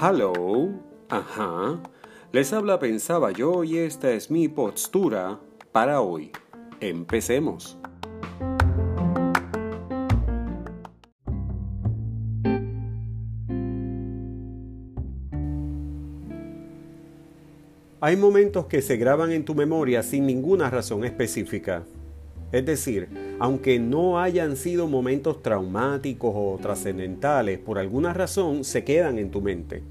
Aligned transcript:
Hello, 0.00 0.70
ajá. 1.08 1.80
Les 2.30 2.52
habla 2.52 2.78
Pensaba 2.78 3.32
yo 3.32 3.64
y 3.64 3.78
esta 3.78 4.12
es 4.12 4.30
mi 4.30 4.46
postura 4.46 5.40
para 5.72 6.00
hoy. 6.00 6.30
Empecemos. 6.78 7.76
Hay 18.00 18.16
momentos 18.16 18.66
que 18.66 18.82
se 18.82 18.96
graban 18.96 19.32
en 19.32 19.44
tu 19.44 19.56
memoria 19.56 20.04
sin 20.04 20.26
ninguna 20.26 20.70
razón 20.70 21.04
específica. 21.04 21.84
Es 22.56 22.64
decir, 22.64 23.08
aunque 23.38 23.78
no 23.78 24.18
hayan 24.18 24.56
sido 24.56 24.88
momentos 24.88 25.42
traumáticos 25.42 26.32
o 26.34 26.58
trascendentales, 26.58 27.58
por 27.58 27.78
alguna 27.78 28.14
razón 28.14 28.64
se 28.64 28.82
quedan 28.82 29.18
en 29.18 29.30
tu 29.30 29.42
mente. 29.42 29.82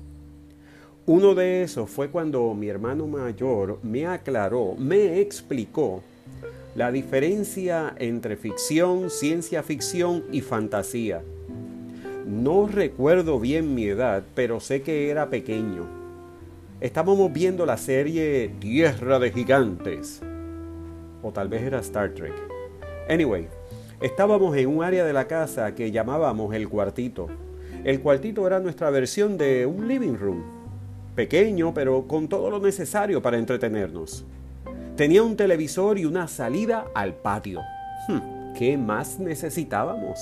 Uno 1.05 1.35
de 1.35 1.61
esos 1.61 1.87
fue 1.91 2.09
cuando 2.09 2.55
mi 2.55 2.67
hermano 2.67 3.05
mayor 3.05 3.77
me 3.83 4.07
aclaró, 4.07 4.73
me 4.79 5.19
explicó 5.19 6.01
la 6.73 6.91
diferencia 6.91 7.93
entre 7.99 8.35
ficción, 8.35 9.11
ciencia 9.11 9.61
ficción 9.61 10.23
y 10.31 10.41
fantasía. 10.41 11.21
No 12.25 12.65
recuerdo 12.65 13.39
bien 13.39 13.75
mi 13.75 13.85
edad, 13.85 14.23
pero 14.33 14.59
sé 14.59 14.81
que 14.81 15.11
era 15.11 15.29
pequeño. 15.29 15.85
Estábamos 16.81 17.31
viendo 17.31 17.67
la 17.67 17.77
serie 17.77 18.55
Tierra 18.57 19.19
de 19.19 19.31
Gigantes. 19.31 20.23
O 21.21 21.31
tal 21.31 21.47
vez 21.47 21.61
era 21.61 21.81
Star 21.81 22.09
Trek. 22.15 22.54
Anyway, 23.07 23.47
estábamos 24.01 24.55
en 24.57 24.67
un 24.67 24.83
área 24.83 25.05
de 25.05 25.13
la 25.13 25.27
casa 25.27 25.75
que 25.75 25.91
llamábamos 25.91 26.53
el 26.55 26.67
cuartito. 26.67 27.27
El 27.83 28.01
cuartito 28.01 28.47
era 28.47 28.59
nuestra 28.59 28.89
versión 28.89 29.37
de 29.37 29.65
un 29.65 29.87
living 29.87 30.15
room. 30.15 30.43
Pequeño, 31.15 31.73
pero 31.73 32.07
con 32.07 32.27
todo 32.27 32.49
lo 32.49 32.59
necesario 32.59 33.21
para 33.21 33.37
entretenernos. 33.37 34.25
Tenía 34.95 35.21
un 35.21 35.35
televisor 35.35 35.99
y 35.99 36.05
una 36.05 36.27
salida 36.27 36.87
al 36.95 37.13
patio. 37.13 37.61
Hmm, 38.07 38.53
¿Qué 38.57 38.75
más 38.75 39.19
necesitábamos? 39.19 40.19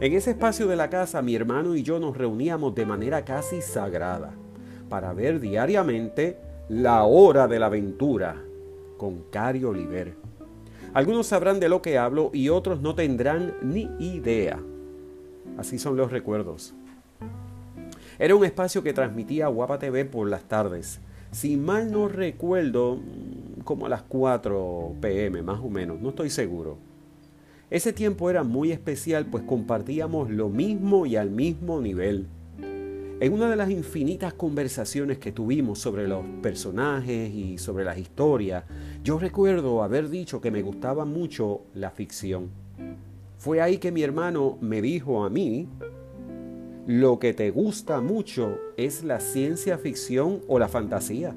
En 0.00 0.12
ese 0.12 0.30
espacio 0.30 0.66
de 0.66 0.76
la 0.76 0.90
casa 0.90 1.22
mi 1.22 1.34
hermano 1.34 1.76
y 1.76 1.82
yo 1.82 1.98
nos 2.00 2.16
reuníamos 2.16 2.74
de 2.74 2.86
manera 2.86 3.24
casi 3.24 3.60
sagrada 3.60 4.32
para 4.88 5.12
ver 5.12 5.38
diariamente 5.38 6.38
La 6.68 7.04
Hora 7.04 7.46
de 7.46 7.58
la 7.58 7.66
Aventura 7.66 8.36
con 8.96 9.24
Cari 9.30 9.64
Oliver. 9.64 10.14
Algunos 10.94 11.26
sabrán 11.26 11.60
de 11.60 11.68
lo 11.68 11.82
que 11.82 11.98
hablo 11.98 12.30
y 12.32 12.48
otros 12.48 12.80
no 12.80 12.94
tendrán 12.94 13.54
ni 13.62 13.90
idea. 13.98 14.58
Así 15.56 15.78
son 15.78 15.96
los 15.96 16.10
recuerdos. 16.10 16.74
Era 18.18 18.34
un 18.34 18.44
espacio 18.44 18.82
que 18.82 18.92
transmitía 18.92 19.48
Guapa 19.48 19.78
TV 19.78 20.04
por 20.04 20.28
las 20.28 20.44
tardes. 20.44 21.00
Si 21.30 21.56
mal 21.56 21.92
no 21.92 22.08
recuerdo, 22.08 22.96
mm, 22.96 23.60
como 23.62 23.86
a 23.86 23.88
las 23.88 24.02
4 24.02 24.94
pm 25.00 25.42
más 25.42 25.60
o 25.60 25.68
menos, 25.68 26.00
no 26.00 26.08
estoy 26.08 26.30
seguro. 26.30 26.78
Ese 27.70 27.92
tiempo 27.92 28.30
era 28.30 28.44
muy 28.44 28.72
especial 28.72 29.26
pues 29.26 29.44
compartíamos 29.44 30.30
lo 30.30 30.48
mismo 30.48 31.04
y 31.04 31.16
al 31.16 31.30
mismo 31.30 31.80
nivel. 31.82 32.26
En 33.20 33.32
una 33.32 33.50
de 33.50 33.56
las 33.56 33.68
infinitas 33.68 34.32
conversaciones 34.34 35.18
que 35.18 35.32
tuvimos 35.32 35.80
sobre 35.80 36.06
los 36.06 36.24
personajes 36.40 37.34
y 37.34 37.58
sobre 37.58 37.84
las 37.84 37.98
historias, 37.98 38.62
yo 39.02 39.18
recuerdo 39.18 39.82
haber 39.82 40.08
dicho 40.08 40.40
que 40.40 40.52
me 40.52 40.62
gustaba 40.62 41.04
mucho 41.04 41.62
la 41.74 41.90
ficción. 41.90 42.48
Fue 43.36 43.60
ahí 43.60 43.78
que 43.78 43.90
mi 43.90 44.04
hermano 44.04 44.56
me 44.60 44.80
dijo 44.80 45.24
a 45.24 45.30
mí, 45.30 45.68
lo 46.86 47.18
que 47.18 47.34
te 47.34 47.50
gusta 47.50 48.00
mucho 48.00 48.56
es 48.76 49.02
la 49.02 49.18
ciencia 49.18 49.78
ficción 49.78 50.42
o 50.46 50.60
la 50.60 50.68
fantasía. 50.68 51.34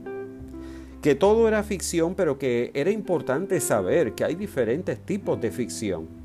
Que 1.01 1.16
todo 1.16 1.47
era 1.47 1.63
ficción, 1.63 2.13
pero 2.13 2.38
que 2.38 2.69
era 2.75 2.91
importante 2.91 3.59
saber 3.59 4.13
que 4.13 4.23
hay 4.23 4.35
diferentes 4.35 5.00
tipos 5.00 5.41
de 5.41 5.50
ficción 5.50 6.20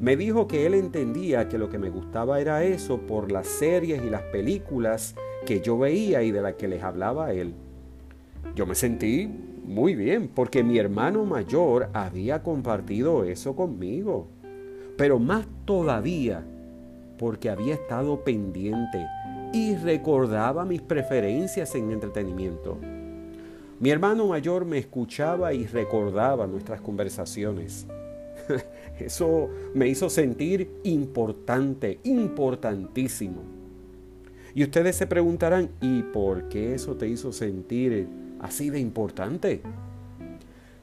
me 0.00 0.16
dijo 0.16 0.46
que 0.46 0.66
él 0.66 0.74
entendía 0.74 1.48
que 1.48 1.58
lo 1.58 1.70
que 1.70 1.78
me 1.78 1.88
gustaba 1.88 2.40
era 2.40 2.62
eso 2.64 2.98
por 2.98 3.32
las 3.32 3.46
series 3.46 4.02
y 4.04 4.10
las 4.10 4.22
películas 4.22 5.14
que 5.46 5.60
yo 5.60 5.78
veía 5.78 6.22
y 6.22 6.30
de 6.30 6.42
las 6.42 6.54
que 6.54 6.68
les 6.68 6.82
hablaba 6.82 7.26
a 7.26 7.32
él. 7.32 7.54
Yo 8.54 8.66
me 8.66 8.74
sentí 8.74 9.26
muy 9.64 9.94
bien 9.94 10.28
porque 10.28 10.62
mi 10.62 10.78
hermano 10.78 11.24
mayor 11.24 11.88
había 11.92 12.42
compartido 12.42 13.24
eso 13.24 13.56
conmigo, 13.56 14.28
pero 14.96 15.18
más 15.18 15.46
todavía 15.64 16.44
porque 17.18 17.48
había 17.48 17.74
estado 17.74 18.22
pendiente 18.22 19.06
y 19.52 19.76
recordaba 19.76 20.64
mis 20.64 20.82
preferencias 20.82 21.74
en 21.74 21.90
entretenimiento. 21.90 22.78
Mi 23.80 23.90
hermano 23.90 24.26
mayor 24.26 24.64
me 24.64 24.78
escuchaba 24.78 25.54
y 25.54 25.66
recordaba 25.66 26.46
nuestras 26.46 26.80
conversaciones. 26.80 27.86
Eso 28.98 29.50
me 29.74 29.88
hizo 29.88 30.08
sentir 30.08 30.70
importante, 30.84 31.98
importantísimo. 32.04 33.42
Y 34.54 34.62
ustedes 34.62 34.96
se 34.96 35.06
preguntarán, 35.06 35.68
¿y 35.82 36.02
por 36.02 36.48
qué 36.48 36.74
eso 36.74 36.96
te 36.96 37.06
hizo 37.06 37.30
sentir 37.30 38.08
así 38.40 38.70
de 38.70 38.80
importante? 38.80 39.60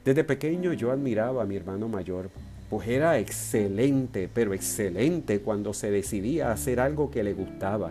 Desde 0.04 0.22
pequeño 0.22 0.72
yo 0.74 0.92
admiraba 0.92 1.42
a 1.42 1.46
mi 1.46 1.56
hermano 1.56 1.88
mayor, 1.88 2.30
pues 2.70 2.86
era 2.86 3.18
excelente, 3.18 4.28
pero 4.32 4.54
excelente 4.54 5.40
cuando 5.40 5.74
se 5.74 5.90
decidía 5.90 6.50
a 6.50 6.52
hacer 6.52 6.78
algo 6.78 7.10
que 7.10 7.24
le 7.24 7.32
gustaba. 7.32 7.90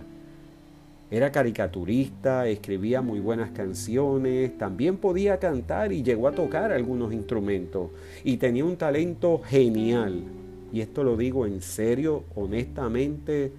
Era 1.14 1.32
caricaturista, 1.32 2.48
escribía 2.48 3.04
muy 3.04 3.20
buenas 3.20 3.52
canciones, 3.52 4.58
también 4.58 4.98
podía 4.98 5.38
cantar 5.38 5.94
y 5.94 6.02
llegó 6.02 6.28
a 6.28 6.32
tocar 6.32 6.72
algunos 6.72 7.14
instrumentos 7.14 7.92
y 8.24 8.38
tenía 8.38 8.66
un 8.66 8.78
talento 8.78 9.40
genial. 9.46 10.24
Y 10.72 10.82
esto 10.82 11.04
lo 11.04 11.16
digo 11.16 11.46
en 11.46 11.62
serio, 11.62 12.24
honestamente, 12.34 13.52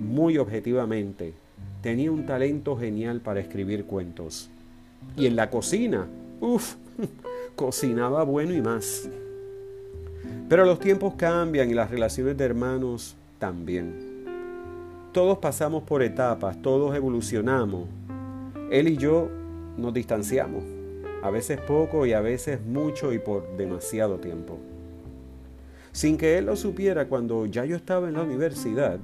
muy 0.00 0.38
objetivamente. 0.38 1.34
Tenía 1.82 2.10
un 2.10 2.24
talento 2.24 2.78
genial 2.78 3.20
para 3.20 3.40
escribir 3.40 3.84
cuentos. 3.84 4.48
Y 5.18 5.26
en 5.26 5.36
la 5.36 5.50
cocina, 5.50 6.06
uff, 6.40 6.76
cocinaba 7.56 8.24
bueno 8.24 8.54
y 8.54 8.62
más. 8.62 9.06
Pero 10.48 10.64
los 10.64 10.80
tiempos 10.80 11.12
cambian 11.18 11.70
y 11.70 11.74
las 11.74 11.90
relaciones 11.90 12.38
de 12.38 12.44
hermanos 12.46 13.16
también. 13.38 14.09
Todos 15.12 15.38
pasamos 15.38 15.82
por 15.82 16.04
etapas, 16.04 16.62
todos 16.62 16.94
evolucionamos. 16.94 17.88
Él 18.70 18.86
y 18.86 18.96
yo 18.96 19.28
nos 19.76 19.92
distanciamos, 19.92 20.62
a 21.24 21.30
veces 21.30 21.60
poco 21.60 22.06
y 22.06 22.12
a 22.12 22.20
veces 22.20 22.60
mucho 22.64 23.12
y 23.12 23.18
por 23.18 23.56
demasiado 23.56 24.18
tiempo. 24.18 24.56
Sin 25.90 26.16
que 26.16 26.38
él 26.38 26.46
lo 26.46 26.54
supiera 26.54 27.08
cuando 27.08 27.44
ya 27.46 27.64
yo 27.64 27.74
estaba 27.74 28.06
en 28.06 28.14
la 28.14 28.22
universidad, 28.22 29.00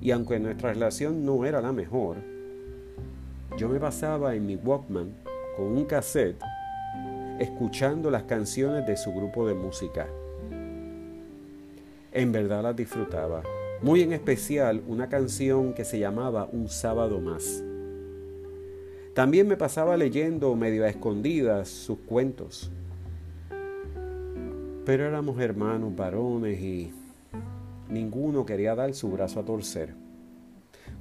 y 0.00 0.10
aunque 0.10 0.40
nuestra 0.40 0.72
relación 0.72 1.22
no 1.26 1.44
era 1.44 1.60
la 1.60 1.72
mejor, 1.72 2.16
yo 3.58 3.68
me 3.68 3.78
pasaba 3.78 4.34
en 4.34 4.46
mi 4.46 4.56
Walkman 4.56 5.12
con 5.54 5.66
un 5.66 5.84
cassette 5.84 6.40
escuchando 7.38 8.10
las 8.10 8.22
canciones 8.22 8.86
de 8.86 8.96
su 8.96 9.12
grupo 9.12 9.46
de 9.46 9.52
música. 9.52 10.06
En 12.10 12.32
verdad 12.32 12.62
las 12.62 12.74
disfrutaba 12.74 13.42
muy 13.82 14.02
en 14.02 14.12
especial 14.12 14.82
una 14.86 15.08
canción 15.08 15.72
que 15.72 15.84
se 15.84 15.98
llamaba 15.98 16.48
Un 16.52 16.68
sábado 16.68 17.18
más. 17.20 17.62
También 19.14 19.48
me 19.48 19.56
pasaba 19.56 19.96
leyendo 19.96 20.54
medio 20.54 20.84
a 20.84 20.88
escondidas 20.88 21.68
sus 21.68 21.98
cuentos. 22.00 22.70
Pero 24.84 25.06
éramos 25.06 25.40
hermanos 25.40 25.96
varones 25.96 26.60
y 26.60 26.92
ninguno 27.88 28.44
quería 28.44 28.74
dar 28.74 28.94
su 28.94 29.10
brazo 29.10 29.40
a 29.40 29.44
torcer. 29.44 29.94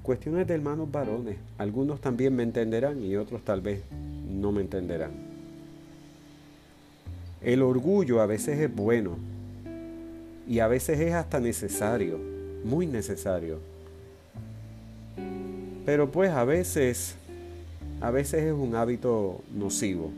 Cuestiones 0.01 0.47
de 0.47 0.53
hermanos 0.53 0.89
varones. 0.89 1.37
Algunos 1.57 1.99
también 1.99 2.35
me 2.35 2.43
entenderán 2.43 3.03
y 3.03 3.15
otros 3.17 3.43
tal 3.43 3.61
vez 3.61 3.83
no 4.27 4.51
me 4.51 4.61
entenderán. 4.61 5.11
El 7.41 7.61
orgullo 7.61 8.21
a 8.21 8.25
veces 8.25 8.57
es 8.59 8.73
bueno 8.73 9.17
y 10.47 10.59
a 10.59 10.67
veces 10.67 10.99
es 10.99 11.13
hasta 11.13 11.39
necesario 11.39 12.28
muy 12.63 12.85
necesario. 12.85 13.59
Pero 15.85 16.11
pues 16.11 16.31
a 16.31 16.43
veces, 16.43 17.15
a 18.01 18.11
veces 18.11 18.43
es 18.43 18.53
un 18.53 18.75
hábito 18.75 19.41
nocivo. 19.53 20.11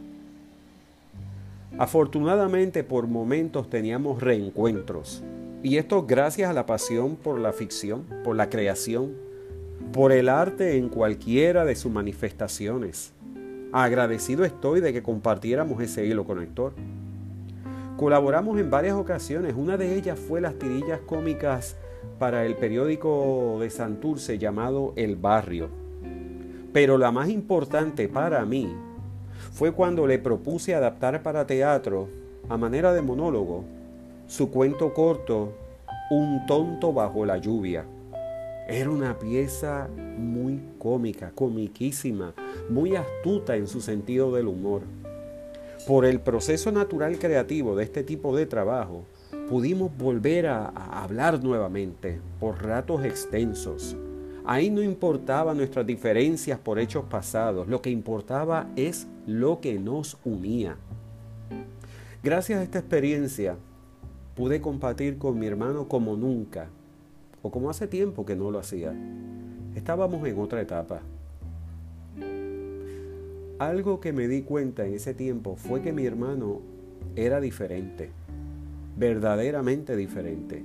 Afortunadamente 1.77 2.83
por 2.83 3.07
momentos 3.07 3.69
teníamos 3.69 4.21
reencuentros. 4.21 5.23
Y 5.63 5.77
esto 5.77 6.05
gracias 6.05 6.49
a 6.49 6.53
la 6.53 6.65
pasión 6.65 7.15
por 7.15 7.39
la 7.39 7.53
ficción, 7.53 8.03
por 8.23 8.35
la 8.35 8.49
creación, 8.49 9.13
por 9.93 10.11
el 10.11 10.27
arte 10.27 10.77
en 10.77 10.89
cualquiera 10.89 11.65
de 11.65 11.75
sus 11.75 11.91
manifestaciones. 11.91 13.13
Agradecido 13.71 14.43
estoy 14.43 14.81
de 14.81 14.91
que 14.91 15.03
compartiéramos 15.03 15.81
ese 15.81 16.05
hilo 16.05 16.25
conector. 16.25 16.73
Colaboramos 17.97 18.59
en 18.59 18.69
varias 18.69 18.95
ocasiones, 18.95 19.53
una 19.55 19.77
de 19.77 19.95
ellas 19.95 20.19
fue 20.19 20.41
las 20.41 20.55
tirillas 20.55 20.99
cómicas 21.01 21.77
para 22.19 22.45
el 22.45 22.55
periódico 22.55 23.57
de 23.59 23.69
Santurce 23.69 24.37
llamado 24.37 24.93
El 24.95 25.15
Barrio. 25.15 25.69
Pero 26.73 26.97
la 26.97 27.11
más 27.11 27.29
importante 27.29 28.07
para 28.07 28.45
mí 28.45 28.73
fue 29.51 29.73
cuando 29.73 30.07
le 30.07 30.19
propuse 30.19 30.73
adaptar 30.73 31.21
para 31.23 31.45
teatro, 31.45 32.07
a 32.47 32.57
manera 32.57 32.93
de 32.93 33.01
monólogo, 33.01 33.65
su 34.27 34.49
cuento 34.49 34.93
corto 34.93 35.53
Un 36.09 36.45
tonto 36.45 36.93
bajo 36.93 37.25
la 37.25 37.37
lluvia. 37.37 37.85
Era 38.67 38.89
una 38.89 39.17
pieza 39.17 39.89
muy 39.97 40.61
cómica, 40.77 41.31
comiquísima, 41.31 42.33
muy 42.69 42.95
astuta 42.95 43.55
en 43.55 43.67
su 43.67 43.81
sentido 43.81 44.31
del 44.33 44.47
humor. 44.47 44.81
Por 45.87 46.05
el 46.05 46.19
proceso 46.19 46.71
natural 46.71 47.17
creativo 47.17 47.75
de 47.75 47.83
este 47.83 48.03
tipo 48.03 48.35
de 48.35 48.45
trabajo, 48.45 49.05
pudimos 49.51 49.91
volver 49.97 50.47
a, 50.47 50.67
hablar 51.03 51.43
nuevamente 51.43 52.21
por 52.39 52.63
ratos 52.63 53.03
extensos. 53.03 53.97
Ahí 54.45 54.69
no 54.69 54.81
importaba 54.81 55.53
nuestras 55.53 55.85
diferencias 55.85 56.57
por 56.57 56.79
hechos 56.79 57.03
pasados, 57.09 57.67
lo 57.67 57.81
que 57.81 57.89
importaba 57.89 58.69
es 58.77 59.07
lo 59.27 59.59
que 59.59 59.77
nos 59.77 60.17
unía. 60.23 60.77
Gracias 62.23 62.61
a 62.61 62.63
esta 62.63 62.79
experiencia 62.79 63.57
pude 64.37 64.61
compartir 64.61 65.17
con 65.17 65.37
mi 65.37 65.47
hermano 65.47 65.89
como 65.89 66.15
nunca, 66.15 66.69
o 67.41 67.51
como 67.51 67.69
hace 67.69 67.87
tiempo 67.87 68.25
que 68.25 68.37
no 68.37 68.51
lo 68.51 68.59
hacía. 68.59 68.93
Estábamos 69.75 70.25
en 70.25 70.39
otra 70.39 70.61
etapa. 70.61 71.01
Algo 73.59 73.99
que 73.99 74.13
me 74.13 74.29
di 74.29 74.43
cuenta 74.43 74.85
en 74.85 74.93
ese 74.93 75.13
tiempo 75.13 75.57
fue 75.57 75.81
que 75.81 75.91
mi 75.91 76.05
hermano 76.05 76.61
era 77.17 77.41
diferente, 77.41 78.11
verdaderamente 79.01 79.95
diferente. 79.95 80.63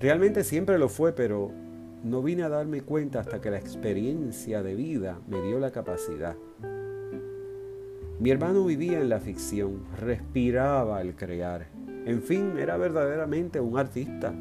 Realmente 0.00 0.42
siempre 0.42 0.78
lo 0.78 0.88
fue, 0.88 1.12
pero 1.12 1.52
no 2.02 2.22
vine 2.22 2.44
a 2.44 2.48
darme 2.48 2.80
cuenta 2.80 3.20
hasta 3.20 3.42
que 3.42 3.50
la 3.50 3.58
experiencia 3.58 4.62
de 4.62 4.74
vida 4.74 5.20
me 5.28 5.42
dio 5.42 5.58
la 5.58 5.70
capacidad. 5.70 6.34
Mi 8.18 8.30
hermano 8.30 8.64
vivía 8.64 9.00
en 9.00 9.10
la 9.10 9.20
ficción, 9.20 9.82
respiraba 9.98 10.96
al 10.96 11.14
crear. 11.14 11.66
En 12.06 12.22
fin, 12.22 12.54
era 12.58 12.78
verdaderamente 12.78 13.60
un 13.60 13.78
artista, 13.78 14.32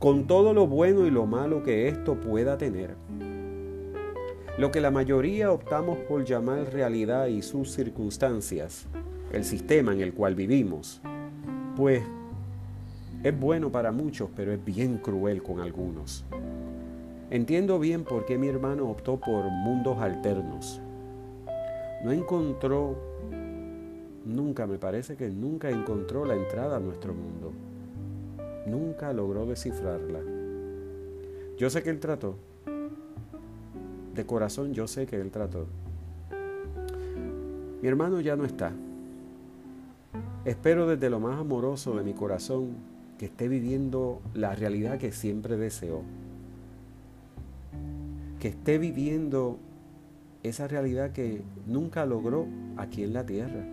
con 0.00 0.26
todo 0.26 0.52
lo 0.52 0.66
bueno 0.66 1.06
y 1.06 1.12
lo 1.12 1.24
malo 1.26 1.62
que 1.62 1.86
esto 1.86 2.18
pueda 2.18 2.58
tener. 2.58 2.96
Lo 4.58 4.72
que 4.72 4.80
la 4.80 4.90
mayoría 4.90 5.52
optamos 5.52 5.98
por 6.00 6.24
llamar 6.24 6.72
realidad 6.72 7.28
y 7.28 7.42
sus 7.42 7.70
circunstancias, 7.70 8.88
el 9.32 9.44
sistema 9.44 9.92
en 9.92 10.00
el 10.00 10.14
cual 10.14 10.34
vivimos, 10.34 11.00
pues 11.80 12.02
es 13.24 13.40
bueno 13.40 13.72
para 13.72 13.90
muchos, 13.90 14.28
pero 14.36 14.52
es 14.52 14.62
bien 14.62 14.98
cruel 14.98 15.42
con 15.42 15.60
algunos. 15.60 16.26
Entiendo 17.30 17.78
bien 17.78 18.04
por 18.04 18.26
qué 18.26 18.36
mi 18.36 18.48
hermano 18.48 18.90
optó 18.90 19.18
por 19.18 19.48
mundos 19.48 19.96
alternos, 19.98 20.78
no 22.04 22.12
encontró, 22.12 22.98
nunca, 24.26 24.66
me 24.66 24.76
parece 24.76 25.16
que 25.16 25.30
nunca 25.30 25.70
encontró 25.70 26.26
la 26.26 26.34
entrada 26.34 26.76
a 26.76 26.80
nuestro 26.80 27.14
mundo. 27.14 27.50
Nunca 28.66 29.14
logró 29.14 29.46
descifrarla. 29.46 30.20
Yo 31.56 31.70
sé 31.70 31.82
que 31.82 31.88
él 31.88 31.98
trató. 31.98 32.36
De 34.14 34.26
corazón 34.26 34.74
yo 34.74 34.86
sé 34.86 35.06
que 35.06 35.16
él 35.16 35.30
trató. 35.30 35.66
Mi 37.80 37.88
hermano 37.88 38.20
ya 38.20 38.36
no 38.36 38.44
está. 38.44 38.70
Espero 40.44 40.86
desde 40.86 41.10
lo 41.10 41.20
más 41.20 41.38
amoroso 41.38 41.96
de 41.96 42.02
mi 42.02 42.14
corazón 42.14 42.70
que 43.18 43.26
esté 43.26 43.48
viviendo 43.48 44.20
la 44.34 44.54
realidad 44.54 44.98
que 44.98 45.12
siempre 45.12 45.56
deseó. 45.56 46.02
Que 48.38 48.48
esté 48.48 48.78
viviendo 48.78 49.58
esa 50.42 50.66
realidad 50.66 51.12
que 51.12 51.42
nunca 51.66 52.06
logró 52.06 52.46
aquí 52.78 53.02
en 53.02 53.12
la 53.12 53.26
tierra. 53.26 53.64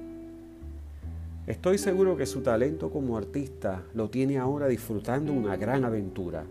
Estoy 1.47 1.77
seguro 1.77 2.17
que 2.17 2.25
su 2.25 2.41
talento 2.41 2.91
como 2.91 3.17
artista 3.17 3.83
lo 3.93 4.09
tiene 4.09 4.37
ahora 4.37 4.67
disfrutando 4.67 5.31
una 5.31 5.55
gran 5.55 5.85
aventura, 5.85 6.43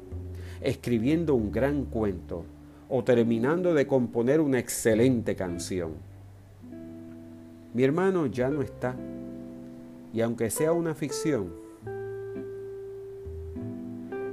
escribiendo 0.62 1.34
un 1.34 1.52
gran 1.52 1.84
cuento 1.84 2.44
o 2.88 3.04
terminando 3.04 3.74
de 3.74 3.86
componer 3.86 4.40
una 4.40 4.58
excelente 4.58 5.36
canción. 5.36 5.92
Mi 7.74 7.84
hermano 7.84 8.24
ya 8.24 8.48
no 8.48 8.62
está 8.62 8.96
y 10.12 10.20
aunque 10.20 10.50
sea 10.50 10.72
una 10.72 10.94
ficción, 10.94 11.52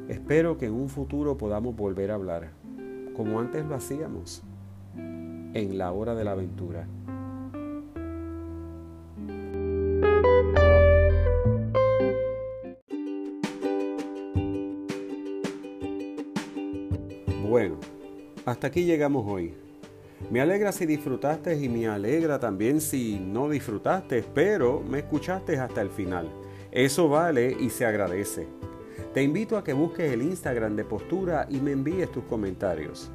espero 0.08 0.58
que 0.58 0.68
en 0.68 0.74
un 0.74 0.90
futuro 0.90 1.38
podamos 1.38 1.76
volver 1.76 2.12
a 2.12 2.16
hablar, 2.16 2.52
como 3.16 3.40
antes 3.40 3.66
lo 3.66 3.76
hacíamos 3.76 4.44
en 4.96 5.78
la 5.78 5.92
hora 5.92 6.16
de 6.16 6.24
la 6.24 6.32
aventura. 6.32 6.88
Bueno, 17.48 17.78
hasta 18.46 18.68
aquí 18.68 18.84
llegamos 18.84 19.26
hoy. 19.28 19.54
Me 20.32 20.42
alegra 20.42 20.72
si 20.72 20.86
disfrutaste 20.86 21.56
y 21.56 21.70
me 21.70 21.88
alegra 21.88 22.40
también 22.40 22.82
si 22.82 23.20
no 23.20 23.50
disfrutaste, 23.50 24.24
pero 24.34 24.82
me 24.82 25.00
escuchaste 25.00 25.58
hasta 25.58 25.82
el 25.82 25.90
final. 25.90 26.30
Eso 26.72 27.08
vale 27.08 27.56
y 27.60 27.70
se 27.70 27.86
agradece. 27.86 28.48
Te 29.14 29.22
invito 29.22 29.58
a 29.58 29.64
que 29.64 29.74
busques 29.74 30.12
el 30.12 30.24
Instagram 30.24 30.76
de 30.76 30.86
Postura 30.86 31.46
y 31.50 31.60
me 31.60 31.72
envíes 31.72 32.12
tus 32.12 32.24
comentarios. 32.24 33.12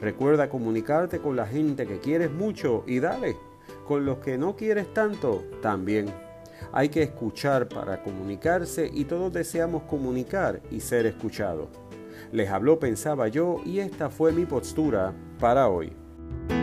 Recuerda 0.00 0.48
comunicarte 0.48 1.18
con 1.18 1.34
la 1.34 1.46
gente 1.46 1.86
que 1.86 1.98
quieres 1.98 2.30
mucho 2.30 2.84
y 2.86 3.00
dale. 3.00 3.36
Con 3.86 4.04
los 4.04 4.18
que 4.18 4.38
no 4.38 4.54
quieres 4.54 4.92
tanto, 4.94 5.44
también. 5.60 6.06
Hay 6.72 6.90
que 6.90 7.02
escuchar 7.02 7.68
para 7.68 8.02
comunicarse 8.02 8.88
y 8.92 9.04
todos 9.04 9.32
deseamos 9.32 9.82
comunicar 9.84 10.62
y 10.70 10.80
ser 10.80 11.06
escuchados. 11.06 11.68
Les 12.30 12.48
habló 12.48 12.78
Pensaba 12.78 13.28
yo 13.28 13.60
y 13.64 13.80
esta 13.80 14.10
fue 14.10 14.32
mi 14.32 14.46
postura 14.46 15.12
para 15.40 15.68
hoy. 15.68 16.01
thank 16.32 16.52
you 16.52 16.61